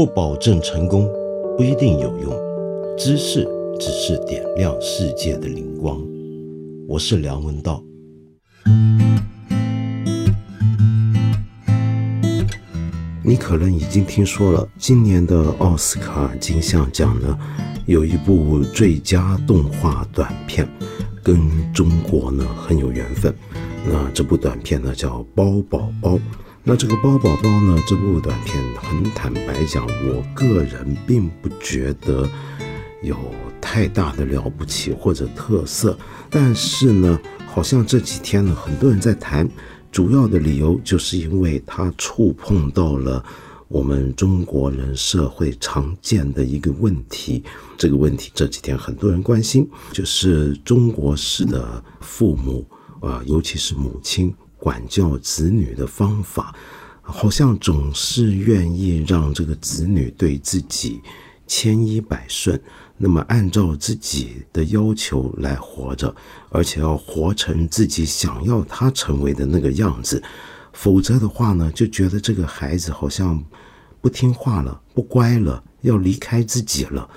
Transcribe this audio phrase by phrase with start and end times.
[0.00, 1.06] 不保证成功，
[1.58, 2.32] 不一定有用。
[2.96, 3.46] 知识
[3.78, 6.00] 只是点亮世界的灵光。
[6.88, 7.84] 我是梁文道。
[13.22, 17.38] 你可能已经听说了，今年的奥斯卡金像奖呢，
[17.84, 20.66] 有一部最佳动画短片，
[21.22, 21.38] 跟
[21.74, 23.34] 中国呢很有缘分。
[23.86, 26.14] 那这部短片呢叫《包宝宝》。
[26.62, 32.28] 那这个《包宝宝》呢，这部短片很坦白讲，我个人并不觉得
[33.02, 33.16] 有
[33.62, 35.98] 太大的了不起或者特色。
[36.28, 39.48] 但是呢，好像这几天呢，很多人在谈。
[39.90, 43.24] 主要的理由就是因为它触碰到了
[43.66, 47.42] 我们中国人社会常见的一个问题。
[47.76, 52.64] 这个问题这几天很多人关心，就是中国式的父母
[53.00, 56.54] 啊，尤其是母亲管教子女的方法，
[57.00, 61.00] 好像总是愿意让这个子女对自己
[61.46, 62.60] 千依百顺。
[63.02, 66.14] 那么按照自己的要求来活着，
[66.50, 70.22] 而且要活成自己想要他成为的那个样子，
[70.74, 73.42] 否则的话呢，就觉得这个孩子好像
[74.02, 77.08] 不听话了、不乖了，要离开自己了。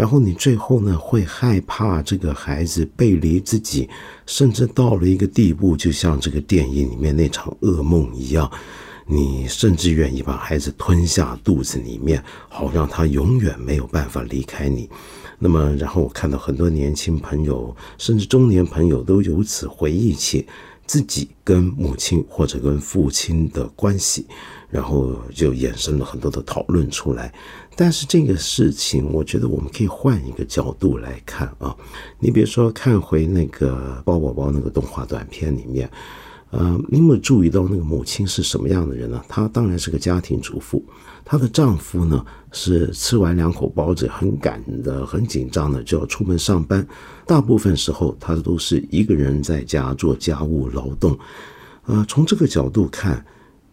[0.00, 3.86] 然后你最后呢，会害怕这个孩子背离自己，
[4.24, 8.50] 甚至到了一个地步，就像这个电影里面那场噩梦一样，
[9.04, 14.88] 你甚至愿意把孩子吞下肚子里面，好让他永远没有办法离开你。
[15.38, 20.46] 那么，然后我看到很多年轻朋友，甚至中年朋友都由此回忆起
[20.90, 24.26] 自己跟母亲或者跟父亲的关系，
[24.68, 27.32] 然后就衍生了很多的讨论出来。
[27.76, 31.76] 但是这个事情，我觉得我们可以换一个角度来看啊。
[32.18, 35.88] 你比如说，看回那个包宝宝那个动画短片里面。
[36.50, 39.22] 呃，你有没有注意到那个母亲是什么样的人呢？
[39.28, 40.84] 她当然是个家庭主妇，
[41.24, 46.84] 她的丈夫呢是吃完两口包子，很赶的、很紧张的就要出门上班。
[47.24, 51.16] 大部分时候，她都是一个人在家做家务劳动。
[51.86, 53.24] 呃，从这个角度看，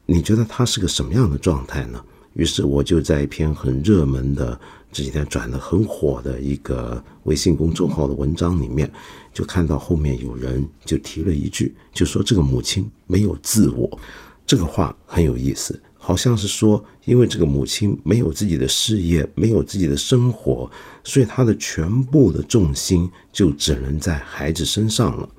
[0.05, 1.99] 你觉得她是个什么样的状态呢？
[2.33, 4.59] 于是我就在一篇很热门的
[4.91, 8.91] 这几天转的很火的一个微信公众号的文章里面，
[9.33, 13.99] 就看到后面有人就提了一句，就说这个母亲没有自我，
[14.45, 20.71] 这个话很有意思，好像是说，因为这个母亲没有自己的事业，没有自己的生活，
[21.03, 25.29] 所以她的全部的重心就只能在孩子身上了。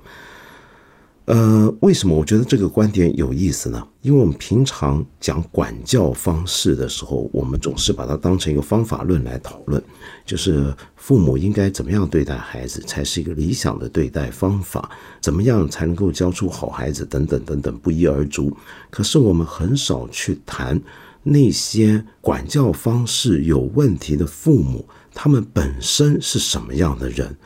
[1.29, 3.87] 呃，为什么我觉得这个观点有意思呢？
[4.01, 9.79] 因为我们平常讲管教方式的时候，我们总是把它当成一个方法论来讨论，
[10.25, 14.89] 就是父母应该怎么样对待孩子才是一个理想的对待方法，
[15.21, 18.51] 怎么样才能够教出好孩子等等等等不一而足。
[18.89, 20.81] 可是我们很少去谈
[21.21, 27.37] 那些管教方式有问题的父母，他们本身是什么样的人。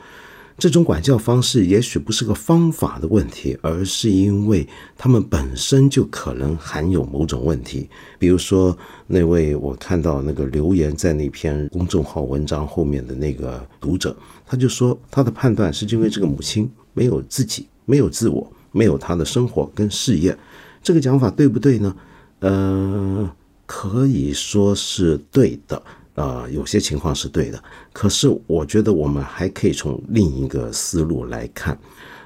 [0.56, 4.66] 这种管教方式也许不是个方法的问题，而是因为
[4.96, 7.88] 他们本身就可能含有某种问题。
[8.18, 8.76] 比如说，
[9.08, 14.16] 那位我看到那个留言在那篇公众号文章后面的那个读者，
[14.46, 20.36] 他就说他的判断是因为这个母亲没有自己，没有自我，没有他的生活跟事业。
[20.82, 21.96] 这个讲法对不对呢？
[22.38, 23.28] 呃，
[23.66, 25.82] 可以说是对的。
[26.14, 31.78] 呃，有些情况是对的，可是我觉得我们还可以从另一个思路来看。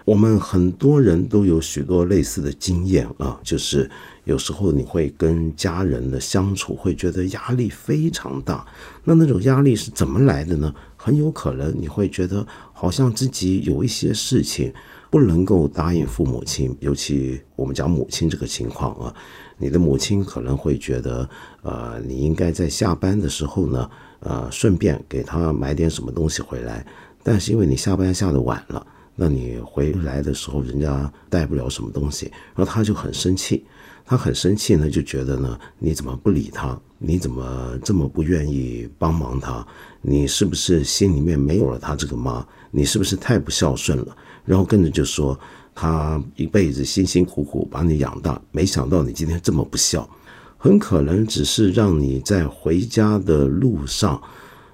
[0.05, 3.91] 我们很多人都有许多类似的经验啊，就是
[4.25, 8.67] 有时候你会跟家人的相处会觉得压力非常大。
[9.05, 10.75] 那那种压力是怎么来的呢？
[10.97, 14.73] 很有可能你会觉得好像自己有一些事情
[15.11, 19.15] 不能够答应父母亲，尤其我们讲母亲这个情况啊。
[19.59, 21.29] 你的母亲可能会觉得，
[21.63, 26.87] 呃，你应该在下班的时候呢，呃，顺便给他买点什么东西回来。
[27.25, 28.87] 但是因为你下班下的晚了，
[29.17, 33.65] 那你回来的时候人家带不了什么东西，然后他就很生气。
[34.07, 36.81] 他很生气呢，就觉得呢，你怎么不理他？
[36.97, 39.67] 你怎么这么不愿意帮忙他？
[40.01, 42.47] 你是不是心里面没有了他这个妈？
[42.71, 44.17] 你是不是太不孝顺了？
[44.45, 45.39] 然后跟着就说。
[45.81, 50.11] 他一辈子辛辛苦苦把你养大，没想到你今天这么不孝，
[50.57, 54.21] 很可能只是让你在回家的路上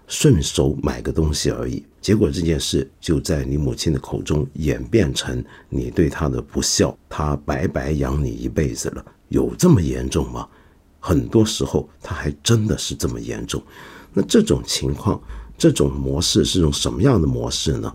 [0.06, 1.84] 顺手买个东西而已。
[2.00, 10.48] 结果这件事就在你母亲的口中演变成你对她的不孝，她白白养你一辈子了，有这么严重吗？
[11.00, 13.62] 很多时候，他还真的是这么严重。
[14.14, 15.20] 那这种情况，
[15.58, 17.94] 这种模式是种什么样的模式呢？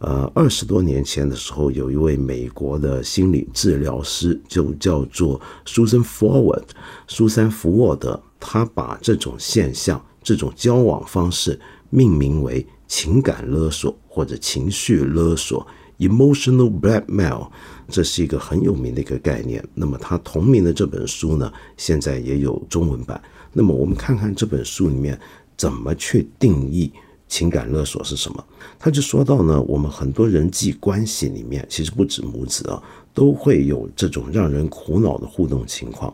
[0.00, 6.64] 呃，二十多年前的时候，有一位美国的心理治疗师，就叫做 Susan Forward，
[7.06, 8.20] 苏珊·福沃德。
[8.40, 11.60] 他把这种现象、这种交往方式
[11.90, 15.66] 命名为情感勒索或者情绪勒索
[15.98, 17.48] （emotional blackmail）。
[17.86, 19.62] 这是一个很有名的一个概念。
[19.74, 23.20] 那么，他同名的这本书呢，现在也有中文版。
[23.52, 25.20] 那么，我们看看这本书里面
[25.58, 26.90] 怎么去定义
[27.30, 28.44] 情感勒索是什么。
[28.78, 32.82] 他就说到呢，我们很多人际关系里面，其实不止母子啊，
[33.14, 36.12] 都会有这种让人苦恼的互动情况。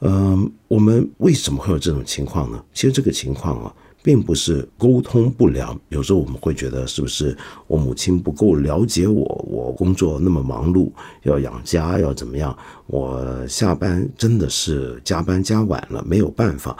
[0.00, 2.64] 嗯，我们为什么会有这种情况呢？
[2.72, 3.74] 其实这个情况啊。
[4.02, 9.44] 并不是沟通不良，有时候我们会觉得是不是我母亲不够了解我？
[9.48, 10.92] 我工作那么忙碌，
[11.24, 12.56] 要养家，要怎么样？
[12.86, 16.76] 我下班真的是加班加晚了，没有办法。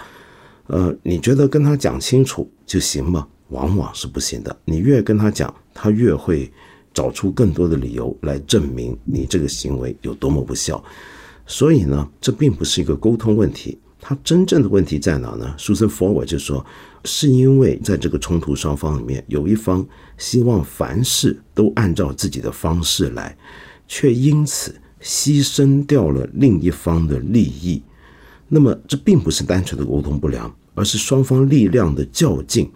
[0.69, 3.27] 呃，你觉得跟他讲清楚就行吗？
[3.49, 4.57] 往往是不行的。
[4.65, 6.51] 你越跟他讲，他越会
[6.93, 10.83] 找出更多的理由来证明你这个行为有多么不孝。
[11.47, 13.79] 所以呢，这并不是一个沟通问题。
[14.01, 16.65] 他真正的问题在哪呢？Susan Forward 就说，
[17.05, 19.85] 是因为在这个冲突双方里面，有一方
[20.17, 23.37] 希望凡事都按照自己的方式来，
[23.89, 27.83] 却因此牺牲掉了另一方的利益。
[28.49, 32.71] 那么，这并不是单纯的沟通不良，而是双方力量的较劲。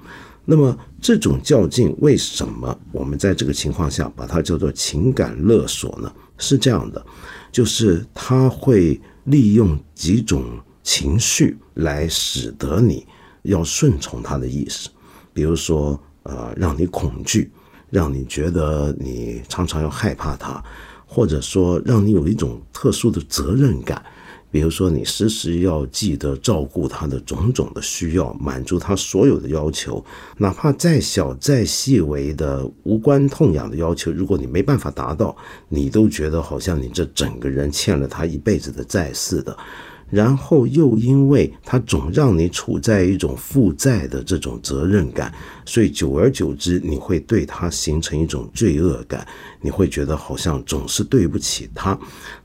[0.51, 6.13] 那么，这种较劲为什么我们在这个情况下把它叫做情感勒索呢？
[6.39, 7.07] 是这样的，
[7.53, 10.45] 就是他会利用几种。
[10.83, 13.07] 情绪来使得你
[13.43, 14.89] 要顺从他的意思，
[15.33, 17.53] 比如说，呃，让你恐惧，
[17.91, 20.61] 让你觉得你常常要害怕他，
[21.07, 24.03] 或者说让你有一种特殊的责任感，
[24.51, 30.05] 比如说你时时要记得照顾他的种种的需要，满足他所有的要求，
[30.39, 35.37] 哪怕再小再细微的无关痛痒的要求，如果你没办法达到，
[35.69, 39.57] 你都觉得好像你这整个人欠了他一辈子的债似的。
[40.11, 45.33] 然后又因为他总让你处在一种负债的这种责任感，
[45.65, 49.25] 所以久而久之，你会对他形成一种罪恶感，
[49.61, 51.97] 你会觉得好像总是对不起他。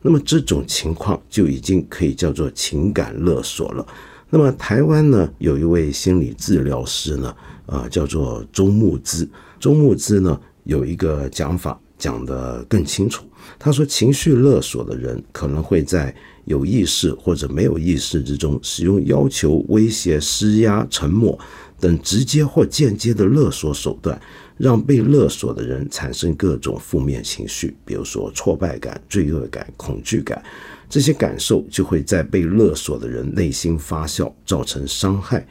[0.02, 3.86] 那么这种情况就已经可以叫做情感勒索了。
[4.30, 7.36] 那么台湾呢，有一位心理治疗师呢，
[7.66, 9.28] 啊，叫做周木之。
[9.60, 13.26] 周木之呢有一个讲法讲得更清楚，
[13.58, 16.16] 他说情绪勒索的人可能会在。
[16.46, 21.38] 有意识或者没有意识之中，使用要求、威胁、施压、沉默
[21.80, 24.20] 等直接或间接的勒索手段，
[24.58, 30.42] 让被勒索的人产生各种负面情绪，比如说挫败感、罪恶感、恐惧感，
[30.90, 35.46] 这些感受就会在被勒索的人内心发酵，造成伤害。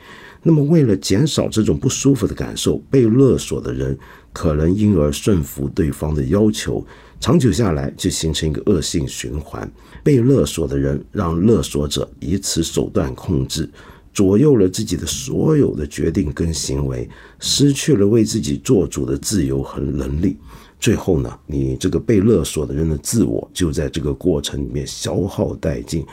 [0.47, 3.99] 那么，为了减少这种不舒服的感受，被勒索的人
[4.33, 6.87] 可能因而顺服对方的要求。
[7.25, 9.67] 长久下来，就形成一个恶性循环。
[10.03, 13.67] 被勒索的人让勒索者以此手段控制，
[14.13, 17.09] 左右了自己的所有的决定跟行为，
[17.41, 20.37] 失去了为自己做主的自由和能力。
[20.79, 26.05] 最后呢，你这个被勒索的人的自我就在这个过程里面消耗殆尽，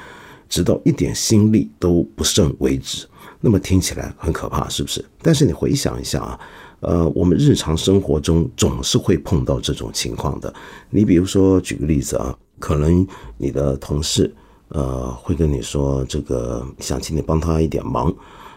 [0.48, 3.06] 直到一点心力都不剩为止。
[3.42, 5.04] 那么听起来很可怕，是不是？
[5.22, 6.40] 但是你回想一下啊。
[6.82, 10.54] 呃，我们日常生活中总是会碰到这种情况的。
[10.90, 13.06] 你比如说，举个例子啊，可能
[13.38, 14.34] 你的同事，
[14.70, 18.14] 呃，会跟你说这个想请你帮他一点忙，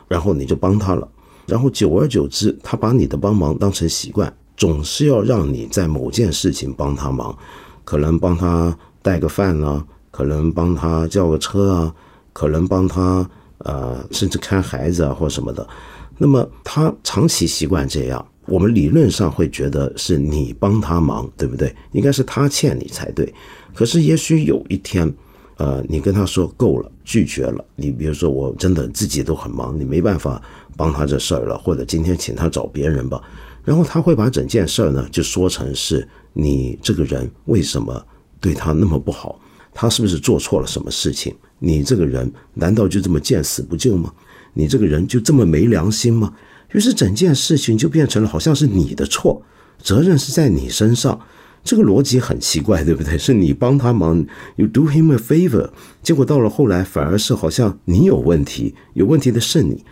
[0.09, 1.07] 然后你就帮他了。
[1.47, 7.37] 然后久而久之，他把你的帮忙当成习惯，总是要让你在某件事情帮他忙，
[7.85, 11.95] 可能帮他带个饭啊，可能帮他叫个车啊，
[12.33, 13.29] 可能帮他
[13.59, 15.69] 呃，甚至看孩子啊或什么的。
[16.19, 21.75] 那么他长期习惯这样，我们理论上会觉得是你帮他忙，对不对？
[21.93, 23.33] 应该是他欠你才对。
[23.75, 25.13] 可是也许有一天，
[25.57, 27.65] 呃，你跟他说够了，拒绝了。
[27.75, 30.41] 你比如说，我真的自己都很忙，你没办法
[30.77, 33.21] 帮他这事儿了，或者今天请他找别人吧。
[33.65, 38.05] 然后他会把整件事儿呢就说成是你这个人为什么
[38.39, 39.41] 对他那么不好？
[39.73, 41.35] 他是不是做错了什么事情？
[41.59, 44.13] 你这个人难道就这么见死不救吗？
[44.55, 46.33] 你这个人就这么没良心吗？
[46.73, 49.43] 于是整件事情就变成了好像是你的错，
[49.81, 51.21] 责任是在你身上。
[51.63, 53.17] 这个逻辑很奇怪，对不对？
[53.17, 55.71] 是你帮他忙，you do him a favor，
[56.03, 59.85] 结果到了后来反而是好像你有问题，有问题的是你。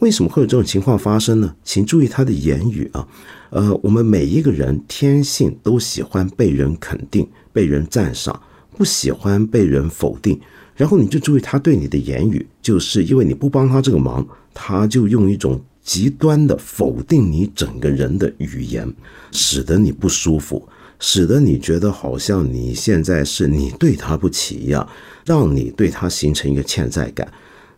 [0.00, 1.54] 为什么会有这种情况发生呢？
[1.62, 3.06] 请注意他的言语啊。
[3.50, 8.40] 呃，我们每一个人天性都喜欢被人肯定、被人赞赏，
[8.76, 10.40] 不喜欢被人否定。
[10.80, 18.90] 然后你就注意他对你的言语，就是因为你不帮他这个忙，他就用一种极端的否定你整个人的语言，
[19.30, 20.66] 使得你不舒服，
[20.98, 24.88] 使得你觉得好像你现在是你对他不起一样，
[25.26, 27.30] 让你对他形成一个欠债感。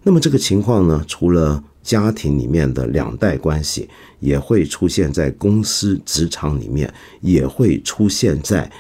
[0.05, 3.89] 那么这个情况呢，除了家庭里面的两代关系，
[4.21, 8.71] 也会出现在公司职场里面，也会出现在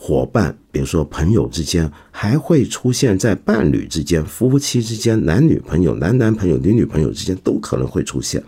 [0.00, 8.40] 伙伴，比如说朋友之间，还会出现在伴侣之间、夫妻之间、男女朋友、男男朋友、女女朋友之间，都可能会出现。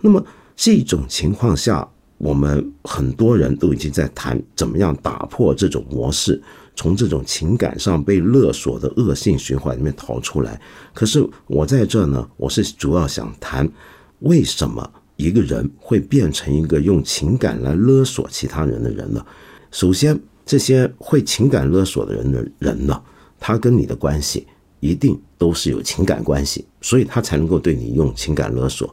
[0.00, 0.22] 那么
[0.56, 1.88] 这种情况下，
[2.18, 6.42] 我们很多人都已经在谈怎么样打破这种模式，
[6.74, 10.60] 从这种情感上被勒索的恶性循环里面逃出来。
[10.92, 13.70] 可是我在这呢，我是主要想谈
[14.18, 19.24] 为什么一个人会变成一个用情感来勒索其他人的人呢？
[19.70, 23.00] 首先，这些会情感勒索的人的人呢，
[23.38, 24.46] 他跟你的关系
[24.80, 28.92] 一定都是有情感关系，所以他才能够对你用情感勒索。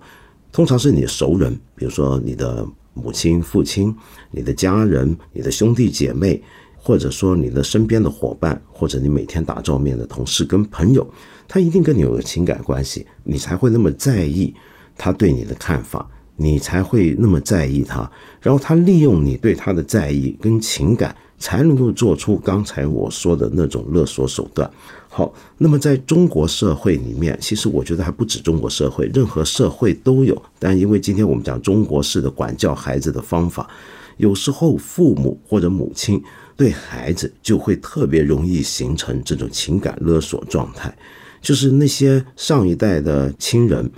[0.52, 2.68] 通常是你的熟人，比如说你的。
[2.98, 3.94] 母亲、父亲、
[4.32, 6.42] 你的家人、你的兄弟姐妹，
[6.78, 11.06] 或者说你的身边的伙伴，或者你每天打照面的同事跟朋友，
[11.46, 14.56] 他一定跟你有情感关系，你才会那么在意
[14.98, 18.10] 他对你的看法，你才会那么在意他，
[18.40, 21.14] 然后他利用你对他的在意跟情感。
[21.38, 24.70] 才能够做出刚才我说的那种勒索手段。
[25.08, 30.42] 好，那么在中国社会里面，其实我觉得还不止中国社会，任何社会都有。
[30.60, 33.70] 但因为今天我们讲中国式的管教孩子的方法，
[34.18, 36.22] 有时候父母或者母亲
[36.58, 40.94] 对孩子就会特别容易形成这种情感勒索状态，
[41.42, 43.89] 就是那些上一代的亲人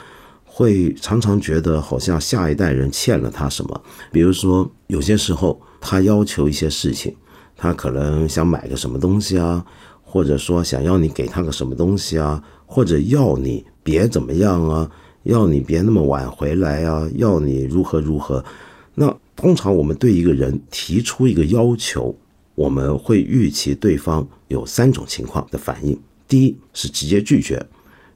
[0.46, 7.16] 会常常觉得好像下一代人欠了他什么，比如说有些时候他要求一些事情。
[7.58, 9.66] 他可能想买个什么东西啊，
[10.04, 14.90] 或者说想要你给他个什么东西啊，或者要你别怎么样啊，
[15.24, 18.46] 要你别那么晚回来啊，要你如何如何。
[18.94, 22.16] 那通常我们对一个人提出一个要求，
[22.56, 27.64] 我们会预期对方有三种情况的反应：第一是直接拒绝，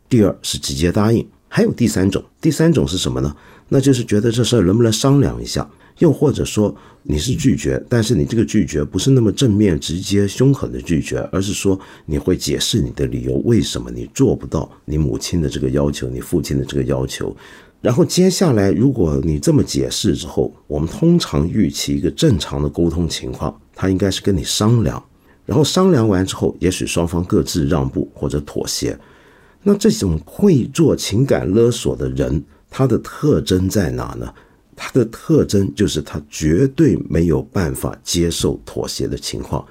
[0.07, 2.23] 第二是直接答应，还有第三种。
[2.39, 3.35] 第三种是什么呢？
[3.69, 5.69] 那就是觉得这事儿能不能商量一下。
[6.01, 17.35] 又或者说你是拒绝，但是你这个拒绝不是那么正面、直接、凶狠的拒绝，而是说你会解释你的理由，为什么你做不到你母亲的这个要求，你父亲的这个要求。
[17.81, 25.03] 然后接下来，如果你这么解释之后，我们通常预期一个正常的沟通情况，他应该是跟你商量，
[25.45, 28.97] 然后商量完之后，也许双方各自让步或者妥协。
[29.63, 34.31] 那这种会做情感勒索的人，他的特征在哪呢？
[34.83, 39.63] 他的特征就是他绝对没有办法接受妥协的情况，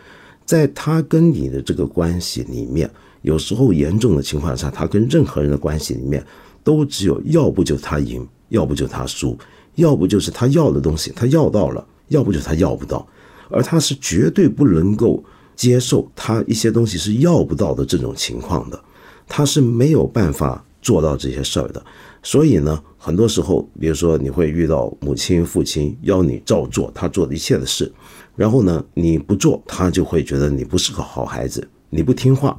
[0.46, 2.88] 在他跟你的这个关系里面，
[3.22, 6.24] 有时候严重的情况下，他跟任何人的关系里面
[6.62, 9.36] 都只有要不就他赢，要不就他输，
[9.74, 13.04] 要不就是他要的东西他要到了，要不就他要不到，
[13.50, 15.24] 而他是绝对不能够
[15.56, 18.80] 接受他一些东西是要不到的这种情况的，
[19.26, 21.84] 他是没有办法做到这些事儿的。
[22.22, 27.90] 所以呢，很多时候，比如说你会遇到母亲、父亲要你照做他做的一切的事，
[28.36, 32.54] 然后呢，你不做，他就会觉得你不是个好孩子，你不听话，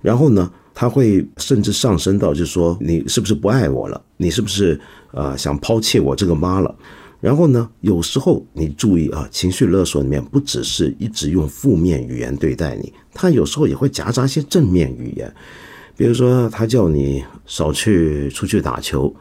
[0.00, 4.00] 然后呢，他会甚至上升到就是说你是不是不爱我了？
[4.16, 4.80] 你是不是
[5.10, 6.72] 呃想抛弃我这个妈了？
[7.20, 15.34] 然后呢，有时候你注意啊，情绪勒索里面不只是一直用负面语言对待你，他有时候也会夹杂一些正面语言。
[15.96, 19.12] 比如说，他叫你少去出去打球，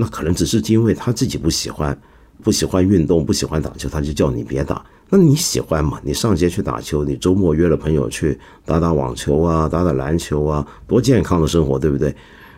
[0.00, 2.00] 那可能只是因为他自己不喜欢，
[2.40, 4.86] 不喜欢运动，不喜欢打球，他就叫你别打。
[5.10, 6.00] 那你喜欢嘛？
[6.04, 12.14] 你上街去打球，你周末约了朋友去打打网球啊，打打篮球啊，多健康的生活，对不对？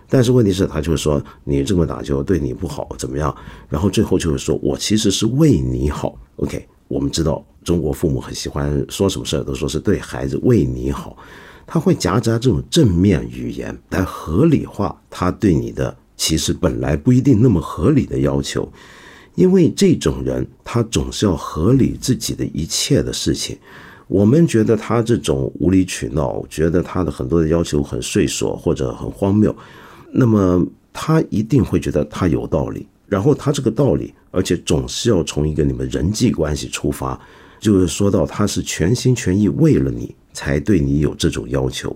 [0.07, 3.35] 但是问题是，他就说你这么打球对你不好，怎么样？
[3.71, 6.15] 然后最后就会说我其实是为你好。
[6.37, 11.17] OK，我们知道中国父母很喜欢说什么事儿都说是对孩子为你好。
[11.67, 18.71] 他会夹杂这种正面语言来合理化他对你的其实本来不一定那么合理的要求，
[19.37, 23.57] 因为这种人他总是要合理自己的一切的事情。
[24.07, 29.57] 我们觉得他这种无理取闹，觉得他的很多的要求很碎琐或者很荒谬，
[30.13, 30.63] 那么
[30.93, 32.87] 他一定会觉得他有道理。
[33.09, 37.19] 然后他这个道理，而且总是要从一个你们人际关系出发，
[37.59, 40.15] 就是说到他是全心全意为了你。
[40.33, 41.95] 才对你有这种要求，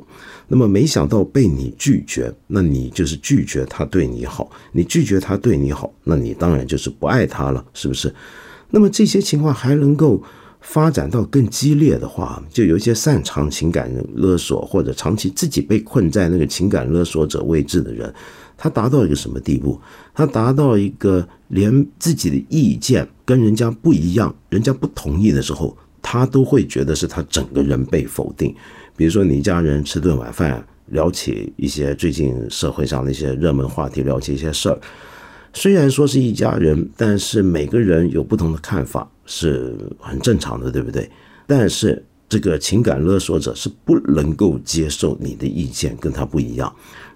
[0.49, 8.15] 那么没想到被你拒绝，那你就是拒绝他对你好，你拒绝他对你好，那你当然就是不爱他了，是不是？
[8.71, 10.23] 那么这些情况还能够
[10.61, 18.13] 发展到更激烈的话，就有一些擅长情感勒索或者长期自己被困在那个情感勒索者位置的人，
[18.57, 19.81] 他达到一个什么地步？
[20.13, 25.77] 他达到一个连自己的意见跟人家不一样，人家不同意的时候。
[26.15, 28.55] 他都会觉得是他整个人被否定，
[28.97, 34.79] 比如说你一家人吃顿晚饭，聊起一些最近社会上的一些热门话题，聊起一些事儿。
[35.53, 41.11] 虽然说是一家人，但是每个人有不同的看法是很正常的，对不对？
[41.49, 46.73] 但是这个情感勒索者是不能够接受你的意见跟他不一样。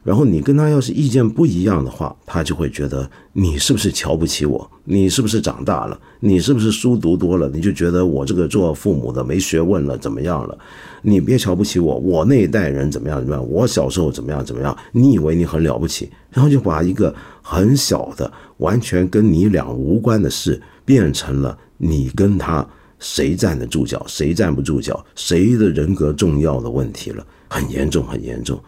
[0.09, 4.71] 然后你跟他要是意见不一样的话，他就会觉得你是不是瞧不起我？
[4.85, 6.01] 你是不是长大了？
[6.21, 7.47] 你是不是书读多了？
[7.51, 9.99] 你就觉得我这个做父母的没学问了？
[9.99, 10.57] 怎么样了？
[11.03, 13.51] 你别瞧不起我，我那一代人怎么样怎么样？
[13.51, 14.75] 我小时候怎么样怎么样？
[14.93, 16.11] 你以为你很了不起？
[16.31, 22.67] 然后就把一个很小的、完全跟你俩无关的事，变成了你跟他
[22.99, 28.59] 谁站得住脚，谁站不住脚，谁的人格重要的问题了，很严重，很严重。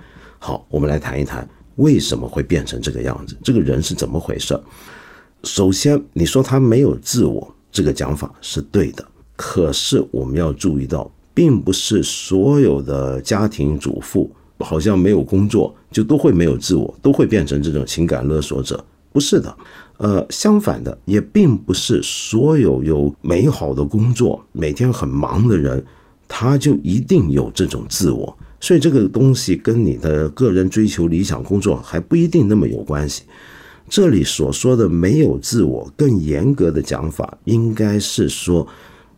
[0.42, 4.58] 好，我们来谈一谈为什么会变成这个样子，这个人是怎么回事？
[5.44, 9.06] 首先，你说他没有自我，这个讲法是对的。
[9.36, 18.82] 可是我们要注意到，并不是所有的家庭主妇好像没有工作就都会没有自我，都会变成这种情感勒索者，
[19.12, 19.54] 不是的。
[19.98, 25.84] 呃，相反的，也并不是所有有美好的工作、每天很忙的人，
[26.26, 28.34] 他就一定有这种自我。
[28.60, 33.22] 所以这个东西跟你的个人追求理想工作还不一定那么有关系。
[33.88, 38.68] 这里所说的没有自我，更严格的讲法应该是说，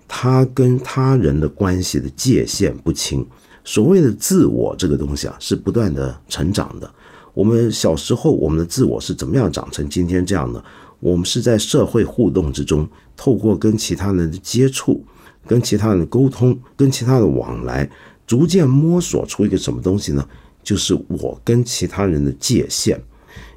[0.09, 3.27] 他跟他人的关系的界限不清。
[3.65, 6.91] 所谓的自我这个东西啊，是不断的成长的。
[7.35, 10.65] 我们小时候，我们的自我是怎么样长成今天这样的？
[11.01, 15.05] 我们是在社会互动之中，透过跟其他人的接触、
[15.47, 17.91] 跟其他人的沟通、跟其他的往来。
[18.27, 20.27] 逐渐摸索出一个什么东西呢？
[20.63, 23.01] 就是我跟其他人的界限，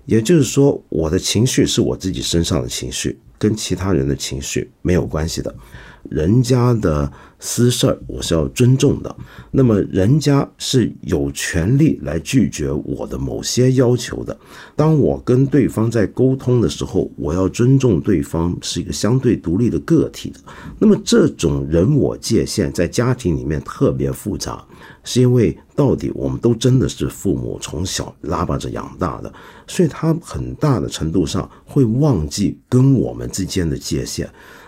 [0.05, 5.53] 也就是说，我的情绪是我自己身上的情绪，跟其他人的情绪没有关系的。
[6.09, 9.15] 人家的私事儿我是要尊重的，
[9.51, 14.35] 那么人家是有权利来拒绝我的某些要求的。
[14.75, 20.39] 当我跟对方在沟通的时候，我要尊重对方是一个相对独立的个体的。
[20.79, 24.63] 那么这种人我界限在家庭里面特别复杂，
[25.03, 29.31] 是因为到底我们都真的是父母从小拉拔着养大的，
[29.67, 34.27] 所以他很大的程度上会忘记跟我们之间的界限。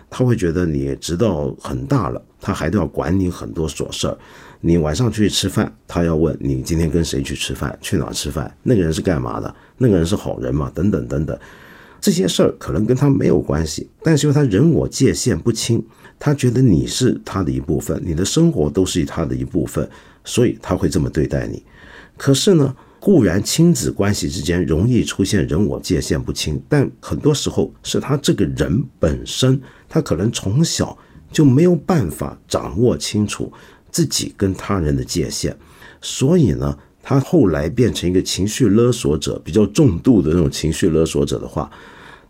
[0.10, 4.18] 他会觉得你直到很大了，他还都要管你很多琐事儿。
[4.62, 10.72] 你晚上出去吃饭，他要问你今天跟谁去吃饭，去哪吃饭，那个人是干嘛的，那个人是好人吗？
[10.74, 11.38] 等等等等，
[12.02, 15.86] 这些事儿可能跟他没有关系，但是因为他人我界限不清，
[16.18, 19.88] 他觉得你是他的一部分，你的生活都是他的一部分，
[20.24, 21.64] 所以他会这么对待你。
[22.18, 22.76] 可是呢？
[23.00, 30.98] 固然亲子关系之间容易出现人我界限不清，但很多时候是他这个人本身，他可能从小
[31.32, 33.52] 就没有办法掌握清楚
[33.92, 35.56] 自己跟他人的界限，
[36.02, 41.70] 所以呢，他后来变成一个情绪勒索者，比较重度的那种情绪勒索者的话，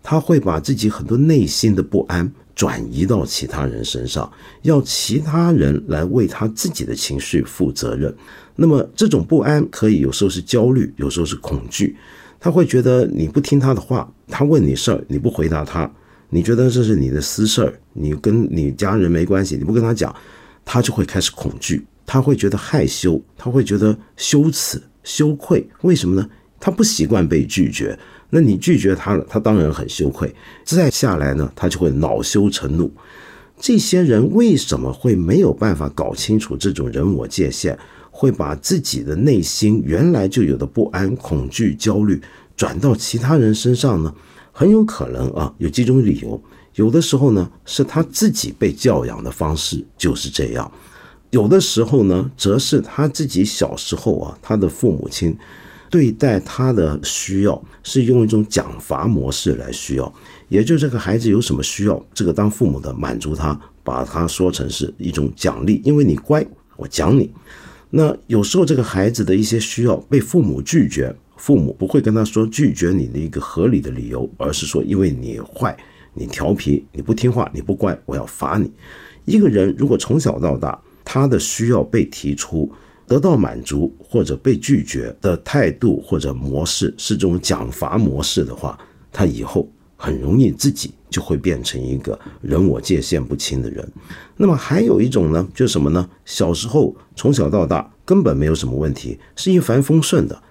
[0.03, 4.29] 他会把自己很多内心的不安转移到其他人身上，
[4.63, 8.13] 要其他人来为他自己的情绪负责任。
[8.57, 11.95] 那么这种不安可以有时候是焦虑，有时候是恐惧。
[12.39, 15.89] 他会觉得你不听他的话，他问你事儿你不回答他，
[16.29, 20.13] 你觉得这是你的私事儿，你跟你家人没关系，你不跟他讲，
[20.65, 25.67] 他就会开始恐惧，他会觉得害羞，他会觉得羞耻、羞愧。
[25.81, 26.29] 为什么呢？
[26.59, 27.97] 他不习惯被拒绝，
[28.31, 30.33] 那你拒绝他了，他当然很羞愧。
[30.63, 32.91] 再下来呢，他就会恼羞成怒。
[33.59, 37.77] 这些人为什么会没有办法搞清楚这种人我界限？
[38.19, 42.19] 会把自己的内心原来就有的不安、恐惧、焦虑
[42.55, 44.11] 转到其他人身上呢？
[44.51, 46.41] 很有可能啊，有几种理由。
[46.73, 50.67] 有的时候呢，是他自己被教养的方式就是这样；
[51.29, 55.37] 有的时候呢，则是他自己小时候啊，他的父母亲
[55.91, 60.11] 对待他的需要是用一种奖罚模式来需要，
[60.49, 66.43] 也就这个孩子有什么需要，这个当父母的满足他，把他说成是一种奖励，因为你乖，
[66.77, 67.29] 我奖你。
[67.89, 75.75] 那有时候这个孩子的一些需要被父母拒绝，父母不会跟他说拒绝你的一个合理的理由，而是说因为你坏、
[76.13, 78.71] 你调皮、你不听话、你不乖，我要罚你。
[79.25, 82.71] 一个人如果从小到大他的需要被提出、
[83.07, 88.77] 得到满足或者被拒绝的态度或者模式是这种奖罚模式的话，
[89.11, 89.69] 他以后。
[89.99, 93.87] 很容易自己就会变成一个人我界限不清的人。
[94.35, 96.09] 那么还有一种呢，就是什么呢？
[96.25, 100.41] 小时候从小到大根本没有什么问题，是一帆风顺的，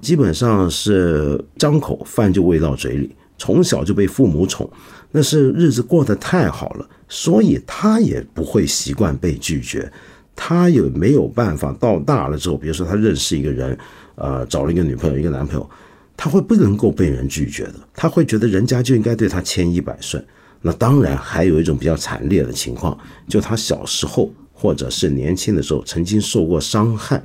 [0.00, 4.70] 基本上是张口饭就喂到嘴里，从小就被父母宠，
[5.10, 9.90] 那是日子过得太好了，所以他也不会习惯被拒绝，
[10.36, 13.76] 他也没有办法到大了之后，比如说他认识一个人。
[14.16, 15.70] 呃找了一个女朋友一个男朋友，
[16.16, 20.24] 他会不能够被人拒绝的，他会觉得人家就应该对他千依百顺。
[20.62, 22.98] 那当然还有一种比较惨烈的情况，
[23.28, 27.22] 就他小时候或者是年轻的时候曾经受过伤害。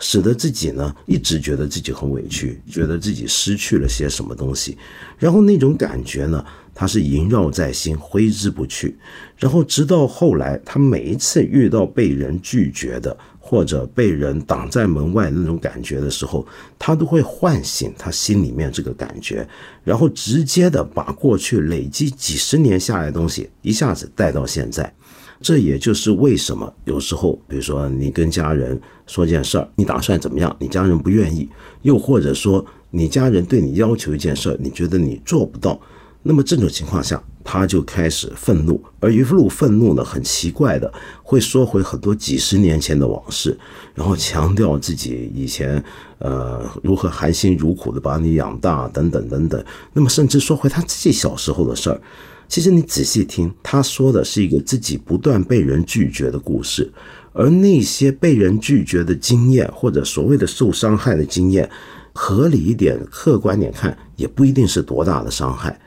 [0.00, 4.78] 使得自己呢一直觉得自己很委屈，觉得自己失去了些什么东西，
[5.18, 6.44] 然后那种感觉呢，
[6.78, 8.96] 他是萦绕在心，挥之不去。
[9.36, 16.46] 然后直到后来，他每一次遇到被人拒绝的，或者被人挡在门外那种感觉的时候，
[16.78, 19.44] 他都会唤醒他心里面这个感觉，
[19.82, 24.94] 然后直接的把过去累积几十年下来的东西一下子带到现在。
[25.40, 30.56] 这也就是为什么有时候，比如说你跟家人说件事儿，你打算怎么样？
[30.60, 31.48] 你家人不愿意，
[31.82, 35.80] 又或者说你家人对你要求一件事儿，你觉得你做不到，
[36.22, 43.56] 那么这种情况下，他就开始愤怒，而一路愤怒呢，很奇怪的会说回很多几十年前的往事，
[43.94, 45.82] 然后强调自己以前
[46.18, 52.00] 呃如何含辛茹苦的把你养大等等等等，那么甚至说回他自己小时候的事儿。
[52.48, 56.90] 其实你仔细听，他说的是一个自己不断被人拒绝的故事，
[57.32, 61.68] 而那些被人拒绝的经验，或者所谓的受伤害的经验，
[62.12, 65.78] 合理一点、客观点看，也不一定是多大的伤害。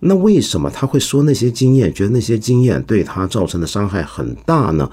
[0.00, 4.90] 那为什么他会说那些经验，觉得那些经验对他造成的伤害很大呢？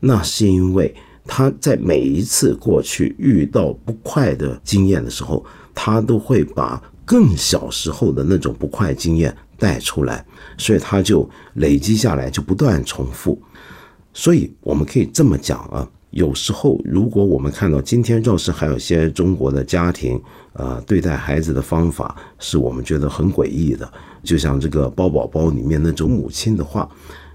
[0.00, 0.94] 那是因为
[1.26, 5.44] 他在每一次过去遇到不快的经验的时候，
[5.74, 9.34] 他都会把更小时候的那种不快经验。
[9.60, 10.24] 带出来，
[10.56, 13.36] 所以他就累积下来，就不断重复。
[14.14, 20.22] 所以我们可以这么讲啊，有时候如果我们看到今天，要是还有些中国的家庭，
[20.58, 23.90] 呃，对待孩子的方法是我们觉得很诡异的，
[24.22, 26.86] 就像这个包宝宝里面那种母亲的话，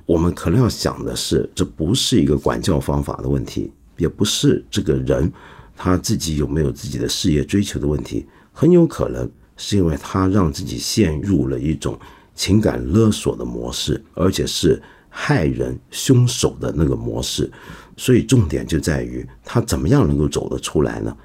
[0.06, 5.32] 我们可能要想的是，这不是一个管教方法的问题，也不是这个人
[5.76, 9.28] 他自己有没有自己的事业追求的问题，很有可能。
[9.56, 11.98] 是因为他让自己陷入了一种
[12.34, 17.50] 情感勒索的模式，而且是害人凶手的那个模式，
[17.96, 21.16] 所以重点就在于他怎么样能够走得出来呢？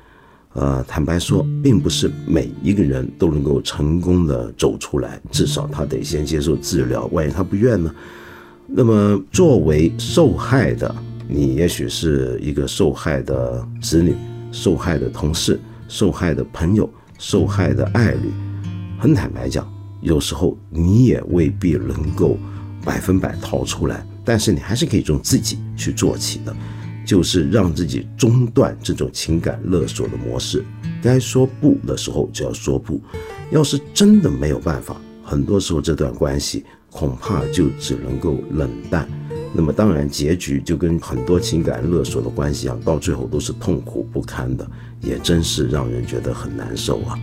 [0.58, 7.06] 呃，坦白说，并不是每一个人都能够成功的走出来，至少他得先接受治疗。
[7.12, 7.94] 万一他不愿呢？
[8.66, 10.92] 那么作为受害的，
[11.28, 14.14] 你也许是一个受害的子女、
[14.50, 16.88] 受害的同事、受害的朋友。
[17.20, 18.30] 受害的爱侣，
[18.96, 19.68] 很坦白讲，
[20.02, 22.38] 有时候你也未必能够
[22.84, 26.54] 百分百逃出来，但是你还是可以从自己去做起的，
[27.08, 30.62] 就是让自己中断这种情感勒索的模式，
[31.02, 33.00] 该说不的时候就要说不。
[33.50, 39.08] 要是真的没有办法，很多时候这段关系恐怕就只能够冷淡。
[39.54, 47.18] 那么当然，结局就跟很多情感勒索的关系一样，到最后都是痛苦不堪的，也真是让人觉得很难受啊。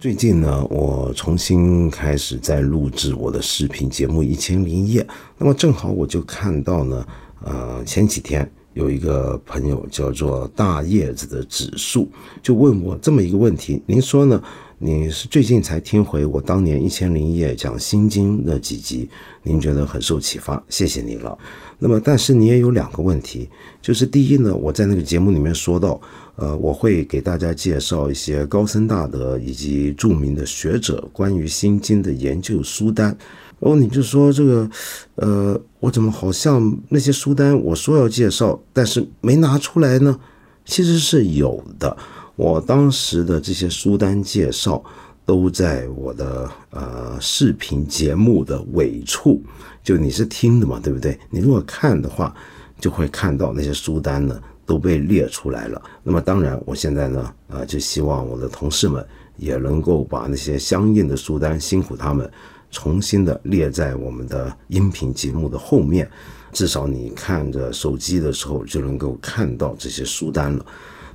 [0.00, 5.02] 最近呢，我重新开始在录制我的视频节目《一千零一夜》，
[5.36, 7.04] 那么正好我就看到呢，
[7.42, 8.48] 呃，前几天。
[8.78, 12.08] 有一个朋友叫做大叶子的指数，
[12.40, 14.40] 就问我这么一个问题：您说呢？
[14.80, 19.10] 你是最近才听回我当年一千零一夜讲心经的几集，
[19.42, 21.36] 您觉得很受启发，谢谢你了。
[21.80, 23.48] 那么，但是你也有两个问题，
[23.82, 26.00] 就是第一呢，我在那个节目里面说到，
[26.36, 33.18] 呃，我会给大家介绍一些高僧大德以及著名的学者关于心经的研究书单。
[33.60, 34.70] 然后你就说这个，
[35.16, 40.18] 呃，我怎么好像那些书单我说要介绍，但是没拿出来呢？
[40.64, 41.96] 其实是有的，
[42.36, 44.84] 我当时的这些书单介绍
[45.24, 49.42] 都在我的呃视频节目的尾处，
[49.82, 51.18] 就你是听的嘛，对不对？
[51.30, 52.34] 你如果看的话，
[52.78, 55.82] 就会看到那些书单呢都被列出来了。
[56.02, 59.04] 那么当然，我现在呢，呃，就希望我的同事们
[59.36, 62.30] 也能够把那些相应的书单，辛苦他们。
[62.70, 66.08] 重新的列在我们的音频节目的后面，
[66.52, 70.64] 至少你看着手机的时候就能够看到这些书单了。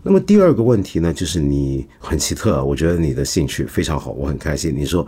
[0.02, 4.74] 那么第二个问题呢，就是你很奇特，我觉得你的兴趣非常好，我很开心。
[4.76, 5.06] 你说，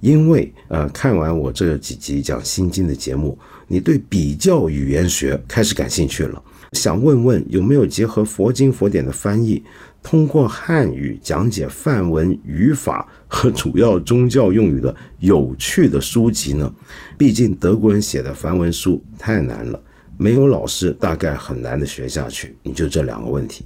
[0.00, 9.62] 因为呃看完我这几集讲心经的节目，你对比较语言学开始感兴趣了，想问问有没有结合佛经佛典的翻译。
[10.02, 16.72] 通过汉语讲解梵文语法和主要宗教用语的有趣的书籍呢？
[17.18, 19.80] 毕竟德国人写的梵文书太难了，
[20.16, 22.56] 没有老师大概很难的学下去。
[22.62, 23.64] 你就这两个问题。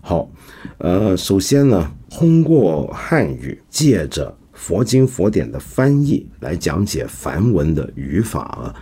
[0.00, 0.30] 好，
[0.78, 8.74] 呃，首先呢，通过汉语借着佛经佛典的翻译来讲解梵文的语法啊，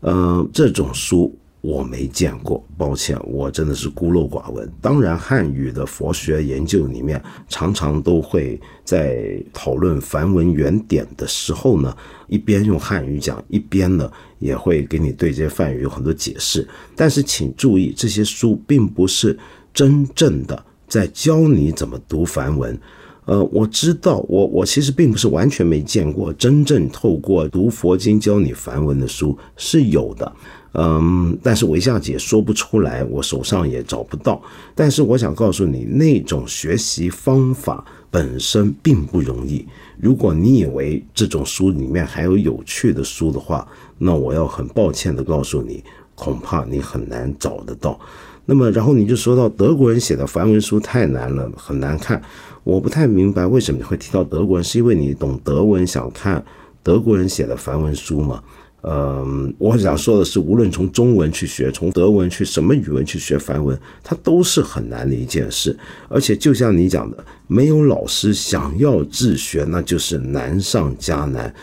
[0.00, 1.38] 呃，这种书。
[1.62, 4.68] 我没见过，抱歉，我真的是孤陋寡闻。
[4.80, 11.96] 当然，汉语的佛学研究里面，常常都会在讨论梵文原点的时候呢，
[12.26, 16.68] 一边用汉语讲，一边呢也会给你对这些梵语有很多解释。
[16.96, 19.38] 但是，请注意，这些书并不是
[19.72, 22.76] 真正的在教你怎么读梵文。
[23.24, 30.32] 呃，我知道，我我其实并不是完全没见过真正透过读佛经教你梵文的书是有的。
[30.74, 34.40] 嗯，但是我一下子也说不出来，我手上也找不到。
[34.74, 39.66] 但是我想告诉你，那种学习方法本身并不容易。
[40.00, 48.00] 如果你以为这种书里面还有有趣的书的话，那我要很抱歉的告诉你，恐怕你很难找得到。
[48.46, 52.20] 那么，然后你就说到德国人写的梵文书太难了，很难看。
[52.64, 56.44] 我不太明白为什么你会提到德国人，是因为你懂德文，想看
[56.82, 58.42] 德国人写的梵文书吗？
[58.82, 65.76] 嗯，我想说的是，无论从中文去学，从德文去什么语文去学梵文，它都是很难的一件事。
[66.08, 71.54] 而且就像你讲的，没有老师想要自学，那就是难上加难。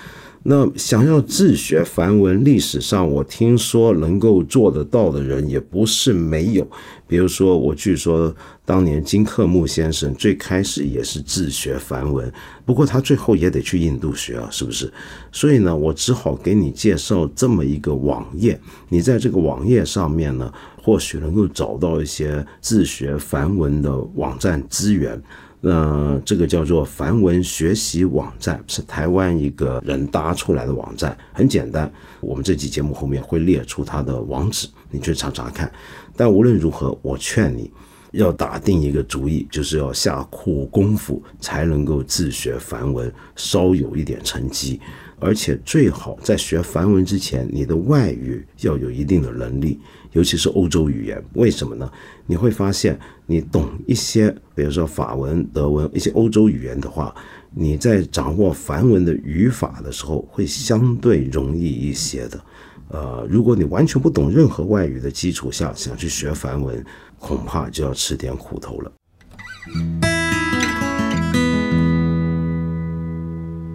[0.44, 6.66] 那想要自学梵文，历史上我听说能够做得到的人也不是没有。
[7.08, 12.32] 比如说，我据说当年金克木先生最开始也是自学梵文，
[12.66, 14.92] 不过他最后也得去印度学啊，是不是？
[15.32, 25.22] 所以呢，我只好给你介绍这么一个网页，你在这个网页上面呢，或许能够找到一些自学梵文的网站资源。
[25.62, 31.92] 那这个叫做梵文学习网站，是台湾一个人搭出来的网站，很简单。
[32.22, 35.70] 我们这期节目后面会列出它的网址，你去查查看。
[36.16, 37.70] 但无论如何，我劝你
[38.12, 44.80] 要打定一个主意，就是要下苦功夫才能够自学梵文，稍有一点成绩。
[45.20, 49.80] 而且最好在学梵文之前，你的外语要有一定的能力。
[50.14, 51.90] 尤其是欧洲语言，为什么呢？
[52.26, 57.14] 你会发现，你懂一些，比如说法文、德文一些欧洲语言的话，
[57.54, 62.42] 你在掌握梵文的语法的时候，会相对容易一些的。
[62.88, 66.84] 呃，如果你完全不懂任何外语的基础下想去学梵文，
[67.20, 68.92] 恐怕就要吃点苦头了。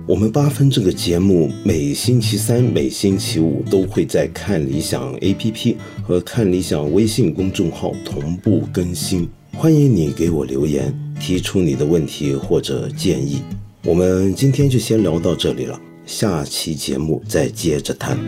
[0.06, 13.40] 我们八分这个节目每星期三、每星期五都会在看理想 APP 和看理想微信公众号同步更新，欢迎你给我留言，提出你的问题或者建议。
[13.82, 18.18] 我们今天就先聊到这里了，下期节目再接着谈。